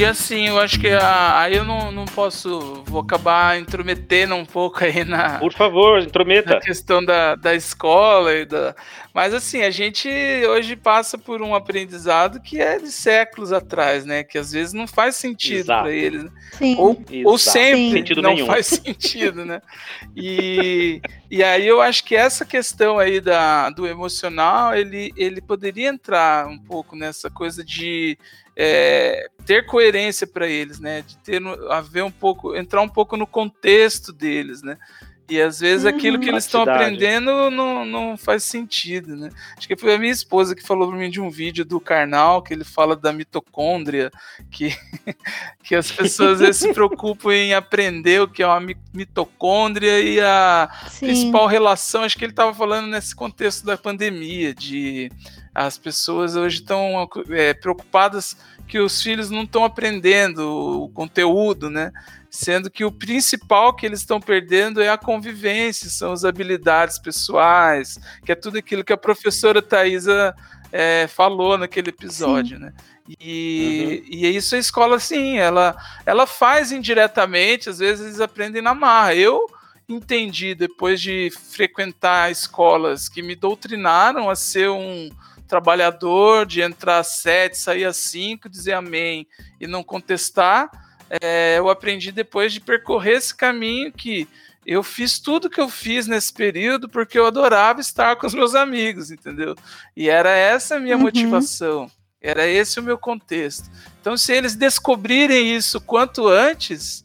E 0.00 0.04
assim, 0.06 0.48
eu 0.48 0.58
acho 0.58 0.80
que 0.80 0.88
aí 0.88 1.54
eu 1.54 1.62
não, 1.62 1.92
não 1.92 2.06
posso, 2.06 2.82
vou 2.86 3.02
acabar 3.02 3.60
intrometendo 3.60 4.34
um 4.34 4.46
pouco 4.46 4.82
aí 4.82 5.04
na. 5.04 5.38
Por 5.38 5.52
favor, 5.52 6.00
intrometa. 6.00 6.54
Na 6.54 6.60
questão 6.60 7.04
da, 7.04 7.34
da 7.34 7.54
escola 7.54 8.32
e 8.32 8.46
da. 8.46 8.74
Mas 9.12 9.34
assim, 9.34 9.60
a 9.60 9.70
gente 9.70 10.08
hoje 10.48 10.74
passa 10.74 11.18
por 11.18 11.42
um 11.42 11.54
aprendizado 11.54 12.40
que 12.40 12.62
é 12.62 12.78
de 12.78 12.90
séculos 12.90 13.52
atrás, 13.52 14.06
né? 14.06 14.24
Que 14.24 14.38
às 14.38 14.52
vezes 14.52 14.72
não 14.72 14.86
faz 14.86 15.16
sentido 15.16 15.66
para 15.66 15.92
eles. 15.92 16.24
Sim. 16.52 16.76
Ou, 16.78 17.04
ou 17.26 17.36
sempre 17.36 18.22
não 18.22 18.32
nenhum. 18.32 18.46
faz 18.46 18.68
sentido, 18.68 19.44
né? 19.44 19.60
E, 20.16 21.02
e 21.30 21.44
aí 21.44 21.66
eu 21.66 21.78
acho 21.78 22.04
que 22.04 22.16
essa 22.16 22.46
questão 22.46 22.98
aí 22.98 23.20
da, 23.20 23.68
do 23.68 23.86
emocional, 23.86 24.74
ele, 24.74 25.12
ele 25.14 25.42
poderia 25.42 25.90
entrar 25.90 26.46
um 26.46 26.58
pouco 26.58 26.96
nessa 26.96 27.28
coisa 27.28 27.62
de 27.62 28.16
é, 28.62 29.30
ter 29.46 29.64
coerência 29.64 30.26
para 30.26 30.46
eles, 30.46 30.78
né? 30.78 31.00
De 31.00 31.16
ter 31.16 31.40
haver 31.70 32.04
um 32.04 32.10
pouco, 32.10 32.54
entrar 32.54 32.82
um 32.82 32.88
pouco 32.88 33.16
no 33.16 33.26
contexto 33.26 34.12
deles, 34.12 34.62
né? 34.62 34.76
E 35.30 35.40
às 35.40 35.60
vezes 35.60 35.84
uhum. 35.84 35.90
aquilo 35.90 36.18
que 36.18 36.28
eles 36.28 36.44
estão 36.44 36.62
aprendendo 36.62 37.50
não, 37.52 37.84
não 37.84 38.16
faz 38.16 38.42
sentido, 38.42 39.14
né? 39.14 39.30
Acho 39.56 39.68
que 39.68 39.76
foi 39.76 39.94
a 39.94 39.98
minha 39.98 40.10
esposa 40.10 40.56
que 40.56 40.66
falou 40.66 40.88
para 40.88 40.98
mim 40.98 41.08
de 41.08 41.20
um 41.20 41.30
vídeo 41.30 41.64
do 41.64 41.80
Karnal, 41.80 42.42
que 42.42 42.52
ele 42.52 42.64
fala 42.64 42.96
da 42.96 43.12
mitocôndria, 43.12 44.10
que, 44.50 44.76
que 45.62 45.76
as 45.76 45.88
pessoas 45.92 46.32
às 46.32 46.40
vezes 46.40 46.56
se 46.56 46.74
preocupam 46.74 47.32
em 47.32 47.54
aprender 47.54 48.20
o 48.20 48.26
que 48.26 48.42
é 48.42 48.46
uma 48.46 48.60
mitocôndria 48.92 50.00
e 50.00 50.20
a 50.20 50.68
Sim. 50.88 51.06
principal 51.06 51.46
relação, 51.46 52.02
acho 52.02 52.18
que 52.18 52.24
ele 52.24 52.32
estava 52.32 52.52
falando 52.52 52.88
nesse 52.88 53.14
contexto 53.14 53.64
da 53.64 53.78
pandemia, 53.78 54.52
de 54.52 55.12
as 55.54 55.78
pessoas 55.78 56.34
hoje 56.34 56.56
estão 56.56 57.08
é, 57.30 57.54
preocupadas 57.54 58.36
que 58.66 58.78
os 58.78 59.02
filhos 59.02 59.30
não 59.30 59.42
estão 59.42 59.64
aprendendo 59.64 60.84
o 60.84 60.88
conteúdo, 60.88 61.68
né? 61.68 61.92
Sendo 62.30 62.70
que 62.70 62.84
o 62.84 62.92
principal 62.92 63.74
que 63.74 63.84
eles 63.84 64.00
estão 64.00 64.20
perdendo 64.20 64.80
é 64.80 64.88
a 64.88 64.96
convivência, 64.96 65.90
são 65.90 66.12
as 66.12 66.24
habilidades 66.24 66.98
pessoais, 66.98 67.98
que 68.24 68.30
é 68.30 68.36
tudo 68.36 68.58
aquilo 68.58 68.84
que 68.84 68.92
a 68.92 68.96
professora 68.96 69.60
Thaisa 69.60 70.34
é, 70.70 71.08
falou 71.08 71.58
naquele 71.58 71.90
episódio, 71.90 72.56
sim. 72.56 72.64
né? 72.64 72.72
E, 73.20 74.04
uhum. 74.04 74.14
e 74.14 74.36
isso 74.36 74.54
a 74.54 74.58
escola, 74.58 75.00
sim, 75.00 75.36
ela, 75.38 75.76
ela 76.06 76.26
faz 76.26 76.70
indiretamente, 76.70 77.68
às 77.68 77.80
vezes 77.80 78.06
eles 78.06 78.20
aprendem 78.20 78.62
na 78.62 78.72
marra. 78.72 79.16
Eu 79.16 79.46
entendi, 79.88 80.54
depois 80.54 81.00
de 81.00 81.30
frequentar 81.30 82.30
escolas 82.30 83.08
que 83.08 83.20
me 83.20 83.34
doutrinaram 83.34 84.30
a 84.30 84.36
ser 84.36 84.70
um, 84.70 85.10
trabalhador 85.50 86.46
de 86.46 86.62
entrar 86.62 86.98
às 86.98 87.08
sete, 87.18 87.58
sair 87.58 87.84
às 87.84 87.96
cinco, 87.96 88.48
dizer 88.48 88.74
amém 88.74 89.26
e 89.60 89.66
não 89.66 89.82
contestar, 89.82 90.70
é, 91.10 91.58
eu 91.58 91.68
aprendi 91.68 92.12
depois 92.12 92.52
de 92.52 92.60
percorrer 92.60 93.16
esse 93.16 93.34
caminho 93.34 93.92
que 93.92 94.28
eu 94.64 94.82
fiz 94.82 95.18
tudo 95.18 95.50
que 95.50 95.60
eu 95.60 95.68
fiz 95.68 96.06
nesse 96.06 96.32
período 96.32 96.88
porque 96.88 97.18
eu 97.18 97.26
adorava 97.26 97.80
estar 97.80 98.14
com 98.16 98.26
os 98.26 98.34
meus 98.34 98.54
amigos, 98.54 99.10
entendeu? 99.10 99.56
E 99.96 100.08
era 100.08 100.30
essa 100.30 100.76
a 100.76 100.80
minha 100.80 100.96
uhum. 100.96 101.02
motivação, 101.02 101.90
era 102.20 102.46
esse 102.46 102.78
o 102.78 102.82
meu 102.82 102.96
contexto. 102.96 103.68
Então, 104.00 104.16
se 104.16 104.32
eles 104.32 104.54
descobrirem 104.54 105.54
isso 105.56 105.80
quanto 105.80 106.28
antes, 106.28 107.04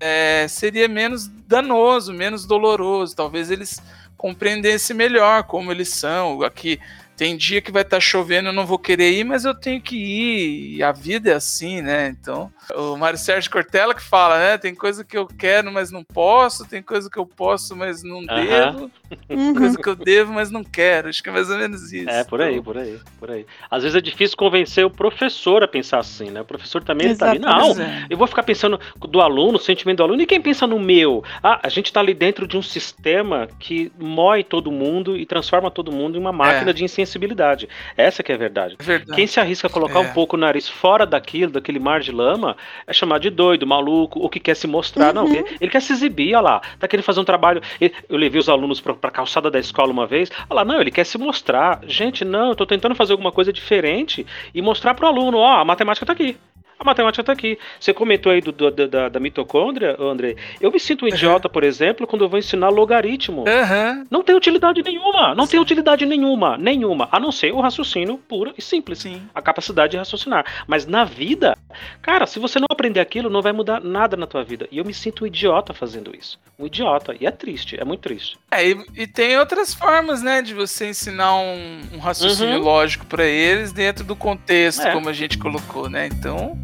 é, 0.00 0.46
seria 0.48 0.88
menos 0.88 1.28
danoso, 1.46 2.12
menos 2.12 2.44
doloroso. 2.46 3.14
Talvez 3.14 3.50
eles 3.50 3.82
compreendessem 4.16 4.96
melhor 4.96 5.44
como 5.44 5.70
eles 5.70 5.90
são. 5.90 6.42
Aqui, 6.42 6.80
tem 7.16 7.36
dia 7.36 7.60
que 7.60 7.72
vai 7.72 7.82
estar 7.82 7.96
tá 7.96 8.00
chovendo, 8.00 8.48
eu 8.48 8.52
não 8.52 8.66
vou 8.66 8.78
querer 8.78 9.12
ir, 9.12 9.24
mas 9.24 9.44
eu 9.44 9.54
tenho 9.54 9.80
que 9.80 9.96
ir. 9.96 10.76
E 10.76 10.82
a 10.82 10.92
vida 10.92 11.30
é 11.30 11.34
assim, 11.34 11.80
né? 11.82 12.08
Então, 12.08 12.52
o 12.74 12.96
Mário 12.96 13.18
Sérgio 13.18 13.50
Cortella 13.50 13.94
que 13.94 14.02
fala, 14.02 14.38
né? 14.38 14.58
Tem 14.58 14.74
coisa 14.74 15.04
que 15.04 15.16
eu 15.16 15.26
quero, 15.26 15.70
mas 15.72 15.90
não 15.90 16.02
posso, 16.02 16.66
tem 16.66 16.82
coisa 16.82 17.10
que 17.10 17.18
eu 17.18 17.26
posso, 17.26 17.76
mas 17.76 18.02
não 18.02 18.24
devo, 18.24 18.90
tem 19.28 19.54
coisa 19.54 19.76
que 19.76 19.88
eu 19.88 19.96
devo, 19.96 20.32
mas 20.32 20.50
não 20.50 20.64
quero. 20.64 21.08
Acho 21.08 21.22
que 21.22 21.28
é 21.28 21.32
mais 21.32 21.50
ou 21.50 21.58
menos 21.58 21.92
isso. 21.92 22.10
É, 22.10 22.24
por 22.24 22.40
aí, 22.40 22.60
por 22.60 22.78
aí, 22.78 22.98
por 23.18 23.30
aí. 23.30 23.46
Às 23.70 23.82
vezes 23.82 23.96
é 23.96 24.00
difícil 24.00 24.36
convencer 24.36 24.84
o 24.84 24.90
professor 24.90 25.62
a 25.62 25.68
pensar 25.68 25.98
assim, 25.98 26.30
né? 26.30 26.40
O 26.40 26.44
professor 26.44 26.82
também 26.82 27.08
ele 27.08 27.16
tá 27.16 27.30
ali, 27.30 27.38
não, 27.38 27.80
é. 27.80 28.06
eu 28.08 28.16
vou 28.16 28.26
ficar 28.26 28.42
pensando 28.42 28.80
do 28.96 29.20
aluno, 29.20 29.58
o 29.58 29.60
sentimento 29.60 29.98
do 29.98 30.02
aluno, 30.04 30.22
e 30.22 30.26
quem 30.26 30.40
pensa 30.40 30.66
no 30.66 30.78
meu? 30.78 31.22
Ah, 31.42 31.60
a 31.62 31.68
gente 31.68 31.92
tá 31.92 32.00
ali 32.00 32.14
dentro 32.14 32.46
de 32.46 32.56
um 32.56 32.62
sistema 32.62 33.48
que 33.58 33.92
mói 33.98 34.42
todo 34.42 34.72
mundo 34.72 35.16
e 35.16 35.26
transforma 35.26 35.70
todo 35.70 35.92
mundo 35.92 36.16
em 36.16 36.20
uma 36.20 36.32
máquina 36.32 36.70
é. 36.70 36.74
de 36.74 36.84
insensibilidade. 37.02 37.68
Essa 37.96 38.22
que 38.22 38.32
é 38.32 38.34
a 38.34 38.38
verdade. 38.38 38.76
É 38.78 38.82
verdade. 38.82 39.16
Quem 39.16 39.26
se 39.26 39.38
arrisca 39.40 39.66
a 39.66 39.70
colocar 39.70 39.98
é. 39.98 40.02
um 40.02 40.12
pouco 40.12 40.36
o 40.36 40.38
nariz 40.38 40.68
fora 40.68 41.06
daquilo, 41.06 41.52
daquele 41.52 41.78
mar 41.78 42.00
de 42.00 42.12
lama, 42.12 42.56
é 42.86 42.92
chamado 42.92 43.22
de 43.22 43.30
doido, 43.30 43.66
maluco, 43.66 44.18
o 44.20 44.28
que 44.28 44.40
quer 44.40 44.56
se 44.56 44.66
mostrar. 44.66 45.08
Uhum. 45.08 45.28
Não, 45.28 45.34
ele, 45.34 45.56
ele, 45.60 45.70
quer 45.70 45.80
se 45.80 45.92
exibir, 45.92 46.34
olha 46.34 46.40
lá, 46.40 46.62
tá 46.78 46.88
querendo 46.88 47.04
fazer 47.04 47.20
um 47.20 47.24
trabalho. 47.24 47.60
Eu 47.80 48.16
levei 48.16 48.40
os 48.40 48.48
alunos 48.48 48.80
pra, 48.80 48.94
pra 48.94 49.10
calçada 49.10 49.50
da 49.50 49.58
escola 49.58 49.92
uma 49.92 50.06
vez, 50.06 50.30
olha 50.48 50.56
lá, 50.56 50.64
não, 50.64 50.80
ele 50.80 50.90
quer 50.90 51.04
se 51.04 51.18
mostrar. 51.18 51.80
Gente, 51.86 52.24
não, 52.24 52.50
eu 52.50 52.56
tô 52.56 52.66
tentando 52.66 52.94
fazer 52.94 53.12
alguma 53.12 53.32
coisa 53.32 53.52
diferente 53.52 54.26
e 54.54 54.62
mostrar 54.62 54.94
pro 54.94 55.06
aluno, 55.06 55.38
ó, 55.38 55.58
a 55.58 55.64
matemática 55.64 56.06
tá 56.06 56.12
aqui. 56.12 56.36
A 56.82 56.84
matemática 56.84 57.22
está 57.22 57.32
aqui. 57.32 57.56
Você 57.78 57.94
comentou 57.94 58.32
aí 58.32 58.40
do, 58.40 58.50
do, 58.50 58.70
da, 58.88 59.08
da, 59.08 59.20
mitocôndria, 59.20 59.96
André. 60.00 60.34
Eu 60.60 60.72
me 60.72 60.80
sinto 60.80 61.04
um 61.04 61.08
idiota, 61.08 61.48
por 61.48 61.62
exemplo, 61.62 62.08
quando 62.08 62.24
eu 62.24 62.28
vou 62.28 62.40
ensinar 62.40 62.70
logaritmo. 62.70 63.42
Uhum. 63.42 64.04
Não 64.10 64.24
tem 64.24 64.34
utilidade 64.34 64.82
nenhuma. 64.82 65.32
Não 65.32 65.46
Sim. 65.46 65.52
tem 65.52 65.60
utilidade 65.60 66.04
nenhuma. 66.04 66.58
Nenhuma. 66.58 67.08
A 67.12 67.20
não 67.20 67.30
ser 67.30 67.52
o 67.52 67.60
raciocínio 67.60 68.18
puro 68.18 68.52
e 68.58 68.60
simples. 68.60 68.98
Sim. 68.98 69.22
A 69.32 69.40
capacidade 69.40 69.92
de 69.92 69.96
raciocinar. 69.96 70.44
Mas 70.66 70.84
na 70.84 71.04
vida, 71.04 71.56
cara, 72.02 72.26
se 72.26 72.40
você 72.40 72.58
não 72.58 72.66
aprender 72.68 72.98
aquilo, 72.98 73.30
não 73.30 73.42
vai 73.42 73.52
mudar 73.52 73.80
nada 73.80 74.16
na 74.16 74.26
tua 74.26 74.42
vida. 74.42 74.66
E 74.72 74.78
eu 74.78 74.84
me 74.84 74.92
sinto 74.92 75.22
um 75.22 75.26
idiota 75.28 75.72
fazendo 75.72 76.12
isso. 76.18 76.36
Um 76.58 76.66
idiota. 76.66 77.14
E 77.20 77.26
é 77.26 77.30
triste. 77.30 77.78
É 77.78 77.84
muito 77.84 78.00
triste. 78.00 78.36
É, 78.50 78.68
e, 78.68 78.84
e 78.96 79.06
tem 79.06 79.38
outras 79.38 79.72
formas, 79.72 80.20
né, 80.20 80.42
de 80.42 80.52
você 80.52 80.88
ensinar 80.88 81.36
um, 81.36 81.80
um 81.94 81.98
raciocínio 82.00 82.58
uhum. 82.58 82.64
lógico 82.64 83.06
para 83.06 83.24
eles 83.24 83.70
dentro 83.70 84.02
do 84.04 84.16
contexto, 84.16 84.82
é. 84.82 84.92
como 84.92 85.08
a 85.08 85.12
gente 85.12 85.38
colocou, 85.38 85.88
né? 85.88 86.08
Então. 86.08 86.58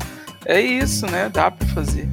É 0.44 0.60
isso, 0.60 1.06
né? 1.06 1.28
Dá 1.28 1.50
para 1.50 1.66
fazer. 1.68 2.08